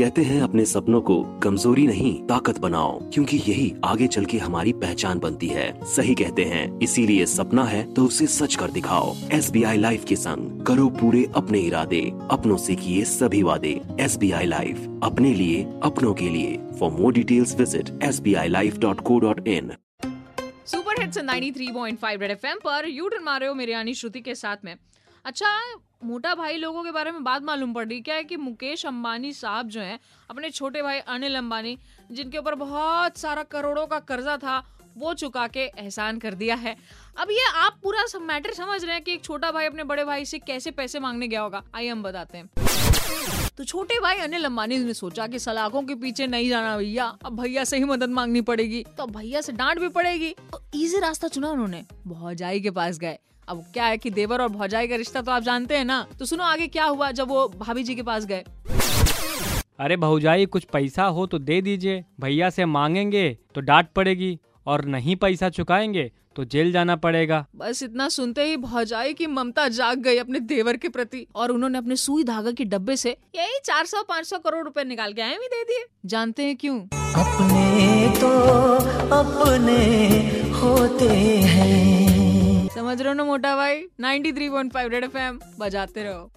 [0.00, 4.72] कहते हैं अपने सपनों को कमज़ोरी नहीं, ताकत बनाओ, क्योंकि यही आगे चल के हमारी
[4.74, 9.50] पहचान बनती है। सही कहते हैं, इसीलिए सपना है तो उसे सच कर दिखाओ। एस
[9.50, 12.00] बी आई लाइफ के संग करो पूरे अपने इरादे,
[12.30, 16.90] अपनों से किए सभी वादे। एस बी आई लाइफ, अपने लिए, अपनों के लिए। For
[16.92, 19.70] more details visit S B I life dot co dot in
[20.66, 24.64] super hits 93.5 Red FM पर यू टर्न मारे हो मेरे यानी श्रुति के साथ
[24.64, 24.74] में।
[25.24, 25.56] अच्छा
[26.04, 29.32] मोटा भाई लोगों के बारे में बात मालूम पड़ रही क्या है कि मुकेश अंबानी
[29.32, 29.98] साहब जो हैं,
[30.30, 31.78] अपने छोटे भाई अनिल अंबानी,
[32.10, 34.58] जिनके ऊपर बहुत सारा करोड़ों का कर्जा था,
[34.96, 36.76] वो चुका के एहसान कर दिया है।
[37.18, 40.24] अब ये आप पूरा मैटर समझ रहे हैं कि एक छोटा भाई अपने बड़े भाई
[40.24, 42.50] से कैसे पैसे मांगने गया होगा। आइए हम बताते हैं।
[43.56, 47.40] तो छोटे भाई अनिल अंबानी ने सोचा कि सलाखों के पीछे नहीं जाना भैया। अब
[47.40, 51.28] भैया से ही मदद मांगनी पड़ेगी। तो भैया से डांट भी पड़ेगी। तो इजी रास्ता
[51.28, 53.18] चुना उन्होंने। भौजाई के पास गए।
[53.48, 56.06] अब क्या है कि देवर और भौजाई का रिश्ता तो आप जानते हैं ना?
[56.18, 58.44] तो सुनो आगे क्या हुआ जब वो भाभी जी के पास गए।
[59.78, 64.84] अरे भौजाई, कुछ पैसा हो तो दे दीजिए। भैया से मांगेंगे तो डांट पड़ेगी। और
[64.84, 69.98] नहीं पैसा चुकाएँगे तो जेल जाना पड़ेगा। बस इतना सुनते ही भौजाई की ममता जाग
[69.98, 74.38] गई अपने देवर के प्रति और उन्होंने अपने सुई धागा के डब्बे से यही 400-500
[74.38, 76.78] करोड़ रुपए निकाल के आए भी दे दिए। जानते हैं क्यों?
[77.14, 78.30] अपने तो
[79.16, 79.78] अपने
[80.50, 81.08] होते
[81.44, 83.82] हैं। समझ रहे हो ना मोटा भाई?
[84.00, 86.30] 93.5 रेड एफएम बजाते रहो।